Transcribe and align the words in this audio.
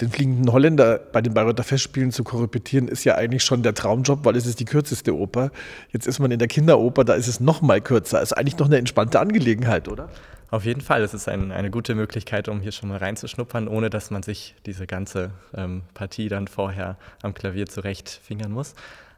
Den 0.00 0.10
fliegenden 0.10 0.52
Holländer 0.52 0.98
bei 0.98 1.20
den 1.20 1.34
Bayreuther 1.34 1.62
Festspielen 1.62 2.10
zu 2.10 2.24
korrepetieren, 2.24 2.88
ist 2.88 3.04
ja 3.04 3.14
eigentlich 3.14 3.44
schon 3.44 3.62
der 3.62 3.74
Traumjob, 3.74 4.24
weil 4.24 4.36
es 4.36 4.46
ist 4.46 4.58
die 4.58 4.64
kürzeste 4.64 5.16
Oper. 5.16 5.50
Jetzt 5.90 6.06
ist 6.06 6.18
man 6.18 6.30
in 6.30 6.38
der 6.38 6.48
Kinderoper, 6.48 7.04
da 7.04 7.14
ist 7.14 7.28
es 7.28 7.40
noch 7.40 7.62
mal 7.62 7.80
kürzer. 7.80 8.20
Ist 8.20 8.32
eigentlich 8.32 8.58
noch 8.58 8.66
eine 8.66 8.78
entspannte 8.78 9.20
Angelegenheit, 9.20 9.88
oder? 9.88 10.08
Auf 10.50 10.64
jeden 10.64 10.80
Fall. 10.80 11.02
Es 11.02 11.14
ist 11.14 11.28
ein, 11.28 11.52
eine 11.52 11.70
gute 11.70 11.94
Möglichkeit, 11.94 12.48
um 12.48 12.60
hier 12.60 12.72
schon 12.72 12.88
mal 12.88 12.98
reinzuschnuppern, 12.98 13.68
ohne 13.68 13.90
dass 13.90 14.10
man 14.10 14.22
sich 14.22 14.54
diese 14.66 14.86
ganze 14.86 15.30
ähm, 15.54 15.82
Partie 15.94 16.28
dann 16.28 16.48
vorher 16.48 16.98
am 17.22 17.32
Klavier 17.32 17.66
zurechtfingern 17.66 18.52
muss. 18.52 18.74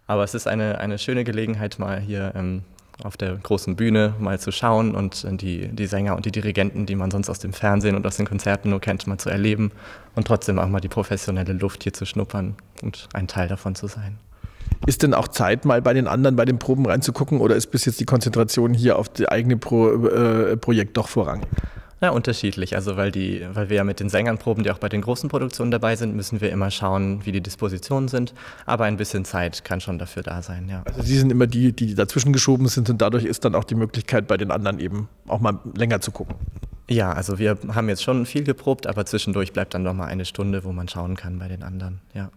Aber 0.07 0.23
es 0.23 0.35
ist 0.35 0.47
eine, 0.47 0.79
eine 0.79 0.99
schöne 0.99 1.25
Gelegenheit, 1.25 1.79
mal 1.79 1.99
hier 1.99 2.33
ähm, 2.37 2.63
auf 3.03 3.17
der 3.17 3.35
großen 3.37 3.77
Bühne 3.77 4.15
mal 4.19 4.39
zu 4.39 4.53
schauen 4.53 4.95
und 4.95 5.27
die, 5.41 5.69
die 5.69 5.87
Sänger 5.87 6.17
und 6.17 6.27
die 6.27 6.33
Dirigenten, 6.33 6.87
die 6.87 6.95
man 6.95 7.11
sonst 7.11 7.29
aus 7.29 7.39
dem 7.39 7.53
Fernsehen 7.53 7.97
und 7.97 8.07
aus 8.07 8.17
den 8.17 8.27
Konzerten 8.27 8.71
nur 8.71 8.81
kennt, 8.81 9.07
mal 9.07 9.19
zu 9.19 9.31
erleben 9.31 9.73
und 10.15 10.27
trotzdem 10.27 10.59
auch 10.59 10.69
mal 10.69 10.81
die 10.81 10.89
professionelle 10.89 11.53
Luft 11.53 11.83
hier 11.83 11.93
zu 11.93 12.07
schnuppern 12.07 12.55
und 12.83 13.09
ein 13.13 13.27
Teil 13.27 13.49
davon 13.49 13.75
zu 13.75 13.87
sein. 13.87 14.19
Ist 14.87 15.03
denn 15.03 15.15
auch 15.15 15.29
Zeit, 15.29 15.65
mal 15.65 15.81
bei 15.83 15.95
den 15.95 16.07
anderen, 16.07 16.37
bei 16.37 16.45
den 16.45 16.59
Proben 16.59 16.87
reinzugucken 16.87 17.41
oder 17.41 17.57
ist 17.57 17.69
bis 17.69 17.85
jetzt 17.85 18.01
die 18.01 18.05
Konzentration 18.05 18.75
hier 18.75 18.99
auf 18.99 19.09
das 19.09 19.27
eigene 19.27 19.57
Pro, 19.57 20.07
äh, 20.07 20.57
Projekt 20.57 20.97
doch 20.97 21.09
vorrangig? 21.09 21.49
Ja, 22.05 22.11
unterschiedlich. 22.11 22.77
Also 22.77 22.99
weil, 22.99 23.11
die, 23.11 23.47
weil 23.55 23.71
wir 23.71 23.79
ja 23.79 23.85
mit 23.85 23.99
den 23.99 24.11
Sängern 24.11 24.37
proben, 24.37 24.63
die 24.63 24.71
auch 24.71 24.77
bei 24.77 24.91
den 24.91 25.01
großen 25.01 25.31
Produktionen 25.31 25.71
dabei 25.71 25.97
sind, 25.97 26.15
müssen 26.15 26.43
wir 26.43 26.53
immer 26.53 26.71
schauen, 26.71 27.25
wie 27.25 27.33
die 27.33 27.41
Dispositionen 27.41 28.09
sind. 28.09 28.35
Aber 28.67 28.85
ein 28.85 28.99
bisschen 28.99 29.25
Zeit 29.25 29.65
kann 29.65 29.81
schon 29.81 29.99
dafür 29.99 30.23
da 30.23 30.43
sein, 30.43 30.69
ja. 30.69 30.83
Also 30.85 31.01
Sie 31.01 31.17
sind 31.17 31.33
immer 31.33 31.47
die, 31.47 31.73
die 31.73 31.95
dazwischen 31.95 32.35
geschoben 32.35 32.69
sind 32.69 32.91
und 32.91 33.01
dadurch 33.01 33.25
ist 33.25 33.47
dann 33.47 33.55
auch 33.55 33.65
die 33.65 33.75
Möglichkeit, 33.75 34.27
bei 34.27 34.37
den 34.37 34.51
anderen 34.51 34.81
eben 34.81 35.09
auch 35.29 35.41
mal 35.41 35.61
länger 35.75 36.03
zu 36.03 36.11
gucken. 36.11 36.37
Ja, 36.91 37.11
also 37.15 37.39
wir 37.39 37.57
haben 37.69 37.89
jetzt 37.89 38.03
schon 38.03 38.27
viel 38.27 38.45
geprobt, 38.45 38.87
aber 38.87 39.07
zwischendurch 39.07 39.55
bleibt 39.55 39.73
dann 39.73 39.83
noch 39.83 39.95
mal 39.95 40.05
eine 40.05 40.27
Stunde, 40.27 40.63
wo 40.65 40.73
man 40.73 40.89
schauen 40.89 41.17
kann 41.17 41.39
bei 41.39 41.49
den 41.49 41.63
anderen, 41.63 42.03
ja. 42.13 42.29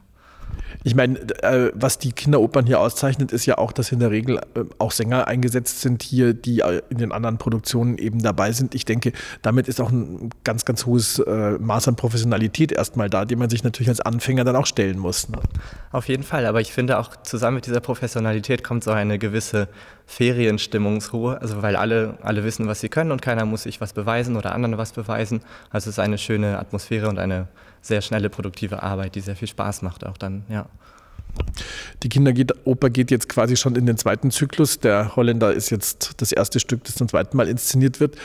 Ich 0.83 0.95
meine, 0.95 1.19
äh, 1.43 1.71
was 1.73 1.97
die 1.99 2.11
Kinderopern 2.11 2.65
hier 2.65 2.79
auszeichnet, 2.79 3.31
ist 3.31 3.45
ja 3.45 3.57
auch, 3.57 3.71
dass 3.71 3.91
in 3.91 3.99
der 3.99 4.11
Regel 4.11 4.37
äh, 4.37 4.63
auch 4.77 4.91
Sänger 4.91 5.27
eingesetzt 5.27 5.81
sind 5.81 6.03
hier, 6.03 6.33
die 6.33 6.59
äh, 6.59 6.81
in 6.89 6.97
den 6.97 7.11
anderen 7.11 7.37
Produktionen 7.37 7.97
eben 7.97 8.21
dabei 8.21 8.51
sind. 8.51 8.75
Ich 8.75 8.85
denke, 8.85 9.11
damit 9.41 9.67
ist 9.67 9.81
auch 9.81 9.91
ein 9.91 10.29
ganz, 10.43 10.65
ganz 10.65 10.85
hohes 10.85 11.19
äh, 11.19 11.57
Maß 11.59 11.87
an 11.87 11.95
Professionalität 11.95 12.71
erstmal 12.71 13.09
da, 13.09 13.25
dem 13.25 13.39
man 13.39 13.49
sich 13.49 13.63
natürlich 13.63 13.89
als 13.89 14.01
Anfänger 14.01 14.43
dann 14.43 14.55
auch 14.55 14.65
stellen 14.65 14.99
muss. 14.99 15.29
Ne? 15.29 15.39
Auf 15.91 16.07
jeden 16.07 16.23
Fall, 16.23 16.45
aber 16.45 16.61
ich 16.61 16.71
finde 16.71 16.99
auch 16.99 17.15
zusammen 17.23 17.55
mit 17.55 17.65
dieser 17.65 17.79
Professionalität 17.79 18.63
kommt 18.63 18.83
so 18.83 18.91
eine 18.91 19.19
gewisse 19.19 19.67
Ferienstimmungsruhe, 20.05 21.41
also 21.41 21.61
weil 21.61 21.75
alle, 21.75 22.17
alle 22.21 22.43
wissen, 22.43 22.67
was 22.67 22.79
sie 22.79 22.89
können 22.89 23.11
und 23.11 23.21
keiner 23.21 23.45
muss 23.45 23.63
sich 23.63 23.81
was 23.81 23.93
beweisen 23.93 24.37
oder 24.37 24.53
anderen 24.53 24.77
was 24.77 24.93
beweisen. 24.93 25.41
Also 25.69 25.89
es 25.89 25.97
ist 25.97 25.99
eine 25.99 26.17
schöne 26.17 26.59
Atmosphäre 26.59 27.09
und 27.09 27.19
eine 27.19 27.47
sehr 27.87 28.01
schnelle, 28.01 28.29
produktive 28.29 28.83
Arbeit, 28.83 29.15
die 29.15 29.21
sehr 29.21 29.35
viel 29.35 29.47
Spaß 29.47 29.81
macht 29.81 30.05
auch 30.05 30.17
dann, 30.17 30.43
ja. 30.49 30.67
Die 32.03 32.09
Kinderoper 32.09 32.89
geht 32.89 33.11
jetzt 33.11 33.29
quasi 33.29 33.55
schon 33.57 33.75
in 33.75 33.85
den 33.85 33.97
zweiten 33.97 34.31
Zyklus. 34.31 34.79
Der 34.79 35.15
Holländer 35.15 35.53
ist 35.53 35.69
jetzt 35.69 36.21
das 36.21 36.31
erste 36.31 36.59
Stück, 36.59 36.83
das 36.83 36.95
zum 36.95 37.07
zweiten 37.07 37.37
Mal 37.37 37.47
inszeniert 37.47 37.99
wird. 37.99 38.15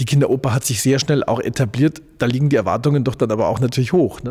Die 0.00 0.04
Kinderoper 0.04 0.52
hat 0.52 0.64
sich 0.64 0.82
sehr 0.82 0.98
schnell 0.98 1.24
auch 1.24 1.40
etabliert. 1.40 2.02
Da 2.18 2.26
liegen 2.26 2.48
die 2.48 2.56
Erwartungen 2.56 3.04
doch 3.04 3.14
dann 3.14 3.30
aber 3.30 3.48
auch 3.48 3.60
natürlich 3.60 3.92
hoch. 3.92 4.22
Ne? 4.22 4.30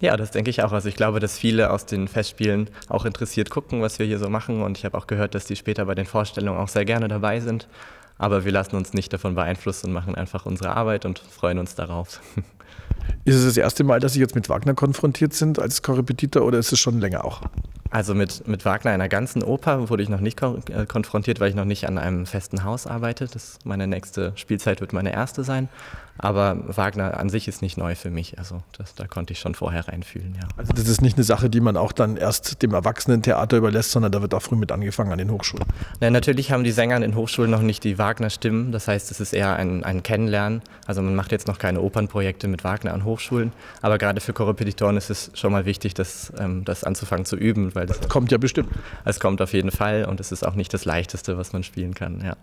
Ja, 0.00 0.16
das 0.16 0.30
denke 0.30 0.50
ich 0.50 0.62
auch. 0.62 0.72
Also 0.72 0.88
ich 0.88 0.96
glaube, 0.96 1.18
dass 1.20 1.38
viele 1.38 1.70
aus 1.70 1.86
den 1.86 2.08
Festspielen 2.08 2.70
auch 2.88 3.04
interessiert 3.04 3.50
gucken, 3.50 3.82
was 3.82 3.98
wir 3.98 4.06
hier 4.06 4.18
so 4.18 4.28
machen. 4.28 4.62
Und 4.62 4.78
ich 4.78 4.84
habe 4.84 4.96
auch 4.96 5.06
gehört, 5.06 5.34
dass 5.34 5.46
die 5.46 5.56
später 5.56 5.86
bei 5.86 5.94
den 5.94 6.06
Vorstellungen 6.06 6.58
auch 6.58 6.68
sehr 6.68 6.84
gerne 6.84 7.08
dabei 7.08 7.40
sind. 7.40 7.68
Aber 8.16 8.44
wir 8.44 8.52
lassen 8.52 8.76
uns 8.76 8.92
nicht 8.92 9.12
davon 9.12 9.34
beeinflussen 9.34 9.86
und 9.86 9.92
machen 9.92 10.14
einfach 10.14 10.44
unsere 10.44 10.76
Arbeit 10.76 11.04
und 11.04 11.18
freuen 11.18 11.58
uns 11.58 11.74
darauf. 11.74 12.20
Ist 13.24 13.36
es 13.36 13.44
das 13.44 13.56
erste 13.56 13.84
Mal, 13.84 14.00
dass 14.00 14.14
Sie 14.14 14.20
jetzt 14.20 14.34
mit 14.34 14.48
Wagner 14.48 14.74
konfrontiert 14.74 15.34
sind 15.34 15.58
als 15.58 15.82
Korrepetitor 15.82 16.42
oder 16.42 16.58
ist 16.58 16.72
es 16.72 16.78
schon 16.78 17.00
länger 17.00 17.24
auch? 17.24 17.42
Also 17.90 18.14
mit, 18.14 18.46
mit 18.46 18.64
Wagner 18.64 18.90
einer 18.90 19.08
ganzen 19.08 19.42
Oper 19.42 19.88
wurde 19.88 20.02
ich 20.02 20.08
noch 20.08 20.20
nicht 20.20 20.38
kon 20.38 20.62
äh, 20.70 20.86
konfrontiert, 20.86 21.40
weil 21.40 21.48
ich 21.50 21.54
noch 21.54 21.64
nicht 21.64 21.88
an 21.88 21.98
einem 21.98 22.26
festen 22.26 22.64
Haus 22.64 22.86
arbeite. 22.86 23.26
Das, 23.26 23.58
meine 23.64 23.86
nächste 23.86 24.32
Spielzeit 24.36 24.80
wird 24.80 24.92
meine 24.92 25.12
erste 25.12 25.44
sein. 25.44 25.68
Aber 26.18 26.56
Wagner 26.76 27.18
an 27.18 27.30
sich 27.30 27.46
ist 27.46 27.62
nicht 27.62 27.78
neu 27.78 27.94
für 27.94 28.10
mich. 28.10 28.38
Also 28.38 28.60
das, 28.76 28.94
da 28.96 29.06
konnte 29.06 29.32
ich 29.32 29.38
schon 29.38 29.54
vorher 29.54 29.86
reinfühlen, 29.86 30.34
ja. 30.34 30.48
Also 30.56 30.72
das 30.72 30.88
ist 30.88 31.00
nicht 31.00 31.16
eine 31.16 31.22
Sache, 31.22 31.48
die 31.48 31.60
man 31.60 31.76
auch 31.76 31.92
dann 31.92 32.16
erst 32.16 32.60
dem 32.62 32.74
Erwachsenentheater 32.74 33.56
überlässt, 33.56 33.92
sondern 33.92 34.10
da 34.10 34.20
wird 34.20 34.34
auch 34.34 34.42
früh 34.42 34.56
mit 34.56 34.72
angefangen 34.72 35.12
an 35.12 35.18
den 35.18 35.30
Hochschulen. 35.30 35.64
Na, 36.00 36.10
natürlich 36.10 36.50
haben 36.50 36.64
die 36.64 36.72
Sänger 36.72 36.96
an 36.96 37.02
den 37.02 37.14
Hochschulen 37.14 37.50
noch 37.50 37.62
nicht 37.62 37.84
die 37.84 37.98
Wagner-Stimmen. 37.98 38.72
Das 38.72 38.88
heißt, 38.88 39.12
es 39.12 39.20
ist 39.20 39.32
eher 39.32 39.54
ein, 39.54 39.84
ein 39.84 40.02
Kennenlernen. 40.02 40.62
Also 40.86 41.02
man 41.02 41.14
macht 41.14 41.30
jetzt 41.30 41.46
noch 41.46 41.58
keine 41.58 41.80
Opernprojekte 41.80 42.48
mit 42.48 42.64
Wagner 42.64 42.94
an 42.94 43.04
Hochschulen. 43.04 43.52
Aber 43.80 43.98
gerade 43.98 44.20
für 44.20 44.32
Korrepetitoren 44.32 44.96
ist 44.96 45.10
es 45.10 45.30
schon 45.34 45.52
mal 45.52 45.66
wichtig, 45.66 45.94
das, 45.94 46.32
ähm, 46.38 46.64
das 46.64 46.82
anzufangen 46.82 47.26
zu 47.26 47.36
üben. 47.36 47.76
Weil 47.78 47.86
das, 47.86 48.00
das 48.00 48.08
kommt 48.08 48.32
ja 48.32 48.38
bestimmt. 48.38 48.70
Es 49.04 49.20
kommt 49.20 49.40
auf 49.40 49.52
jeden 49.52 49.70
Fall 49.70 50.04
und 50.04 50.18
es 50.18 50.32
ist 50.32 50.44
auch 50.44 50.56
nicht 50.56 50.74
das 50.74 50.84
Leichteste, 50.84 51.38
was 51.38 51.52
man 51.52 51.62
spielen 51.62 51.94
kann, 51.94 52.20
ja. 52.24 52.36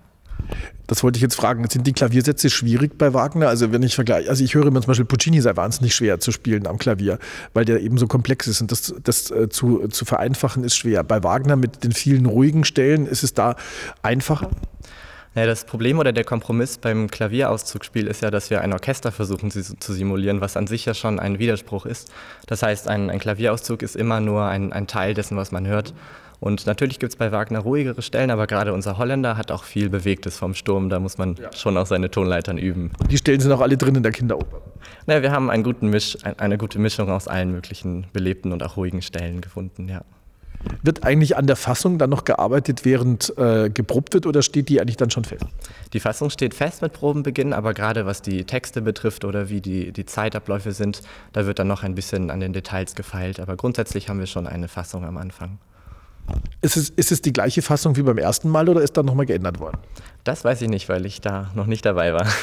Das 0.88 1.04
wollte 1.04 1.18
ich 1.18 1.24
jetzt 1.24 1.36
fragen. 1.36 1.68
Sind 1.70 1.88
die 1.88 1.94
Klaviersätze 1.94 2.50
schwierig 2.50 2.98
bei 2.98 3.14
Wagner? 3.14 3.48
Also 3.48 3.72
wenn 3.72 3.84
ich 3.84 3.96
vergleiche, 3.96 4.30
also 4.30 4.44
ich 4.44 4.54
höre 4.54 4.68
immer 4.68 4.82
zum 4.82 4.88
Beispiel 4.88 5.06
Puccini 5.06 5.42
sei 5.42 5.56
wahnsinnig 5.56 5.96
schwer 5.96 6.20
zu 6.20 6.32
spielen 6.32 6.68
am 6.68 6.78
Klavier, 6.78 7.20
weil 7.54 7.66
der 7.66 7.82
eben 7.82 7.98
so 7.98 8.08
komplex 8.08 8.48
ist 8.48 8.62
und 8.62 8.72
das, 8.72 8.94
das 9.04 9.32
äh, 9.32 9.50
zu, 9.50 9.88
zu 9.88 10.06
vereinfachen 10.06 10.64
ist 10.64 10.76
schwer. 10.76 11.04
Bei 11.04 11.24
Wagner 11.24 11.56
mit 11.56 11.84
den 11.84 11.92
vielen 11.92 12.26
ruhigen 12.26 12.64
Stellen 12.64 13.08
ist 13.08 13.24
es 13.24 13.34
da 13.34 13.56
einfacher? 14.04 14.52
Ja, 15.36 15.46
das 15.46 15.66
Problem 15.66 16.00
oder 16.00 16.14
der 16.14 16.24
Kompromiss 16.24 16.78
beim 16.78 17.12
Klavierauszugsspiel 17.12 18.08
ist 18.08 18.22
ja, 18.22 18.32
dass 18.32 18.50
wir 18.50 18.62
ein 18.62 18.72
Orchester 18.72 19.12
versuchen 19.12 19.52
zu 19.52 19.94
simulieren, 19.94 20.40
was 20.40 20.56
an 20.56 20.66
sich 20.66 20.86
ja 20.86 20.94
schon 20.94 21.20
ein 21.20 21.40
Widerspruch 21.40 21.86
ist. 21.86 22.10
Das 22.48 22.64
heißt, 22.64 22.88
ein, 22.88 23.10
ein 23.10 23.20
Klavierauszug 23.20 23.82
ist 23.82 23.98
immer 23.98 24.22
nur 24.22 24.46
ein, 24.46 24.72
ein 24.72 24.88
Teil 24.88 25.14
dessen, 25.14 25.36
was 25.36 25.52
man 25.52 25.68
hört. 25.68 25.94
Und 26.40 26.66
natürlich 26.68 27.00
gibt 27.00 27.12
es 27.12 27.18
bei 27.18 27.34
Wagner 27.34 27.60
ruhigere 27.60 28.02
Stellen, 28.02 28.32
aber 28.32 28.48
gerade 28.48 28.74
unser 28.74 28.98
Holländer 28.98 29.36
hat 29.36 29.52
auch 29.52 29.64
viel 29.66 29.90
Bewegtes 29.90 30.38
vom 30.38 30.54
Sturm. 30.54 30.90
Da 30.90 31.00
muss 31.00 31.18
man 31.18 31.36
ja. 31.36 31.52
schon 31.54 31.78
auch 31.78 31.86
seine 31.86 32.10
Tonleitern 32.10 32.58
üben. 32.58 32.92
Die 33.10 33.18
Stellen 33.18 33.42
sind 33.42 33.52
auch 33.52 33.62
alle 33.62 33.76
drin 33.76 33.96
in 33.96 34.04
der 34.04 34.14
Kinderoper. 34.14 34.62
Naja, 35.06 35.22
wir 35.22 35.32
haben 35.32 35.50
einen 35.50 35.64
guten 35.64 35.90
Misch, 35.90 36.18
eine 36.38 36.58
gute 36.58 36.80
Mischung 36.80 37.10
aus 37.10 37.28
allen 37.28 37.52
möglichen 37.52 38.08
belebten 38.14 38.54
und 38.54 38.64
auch 38.64 38.78
ruhigen 38.78 39.02
Stellen 39.02 39.42
gefunden, 39.42 39.90
ja. 39.90 40.02
Wird 40.84 41.04
eigentlich 41.04 41.38
an 41.38 41.48
der 41.48 41.56
Fassung 41.56 41.98
dann 41.98 42.10
noch 42.10 42.24
gearbeitet, 42.24 42.86
während 42.86 43.36
äh, 43.38 43.70
geprobt 43.70 44.14
wird 44.14 44.26
oder 44.26 44.42
steht 44.42 44.70
die 44.70 44.82
eigentlich 44.82 44.98
dann 44.98 45.10
schon 45.10 45.26
fest? 45.26 45.46
Die 45.94 46.00
Fassung 46.00 46.30
steht 46.30 46.54
fest 46.54 46.82
mit 46.82 46.94
Probenbeginn, 46.94 47.54
aber 47.54 47.74
gerade 47.74 48.06
was 48.06 48.22
die 48.22 48.44
Texte 48.44 48.82
betrifft 48.82 49.26
oder 49.26 49.50
wie 49.50 49.62
die, 49.62 49.92
die 49.92 50.06
Zeitabläufe 50.06 50.72
sind, 50.72 51.02
da 51.34 51.46
wird 51.46 51.60
dann 51.60 51.68
noch 51.68 51.84
ein 51.84 51.96
bisschen 51.96 52.30
an 52.30 52.40
den 52.40 52.54
Details 52.54 52.96
gefeilt. 52.96 53.40
Aber 53.40 53.56
grundsätzlich 53.56 54.10
haben 54.10 54.20
wir 54.20 54.28
schon 54.28 54.48
eine 54.48 54.68
Fassung 54.68 55.06
am 55.06 55.18
Anfang. 55.18 55.60
Ist 56.62 56.78
es, 56.78 56.90
ist 56.90 57.12
es 57.12 57.22
die 57.22 57.34
gleiche 57.34 57.62
Fassung 57.62 57.96
wie 57.98 58.02
beim 58.02 58.18
ersten 58.18 58.50
Mal 58.50 58.68
oder 58.68 58.82
ist 58.82 58.98
da 58.98 59.04
nochmal 59.04 59.26
geändert 59.26 59.60
worden? 59.60 59.78
Das 60.24 60.44
weiß 60.44 60.62
ich 60.64 60.70
nicht, 60.70 60.90
weil 60.90 61.06
ich 61.06 61.22
da 61.22 61.52
noch 61.54 61.68
nicht 61.68 61.86
dabei 61.86 62.14
war. 62.14 62.26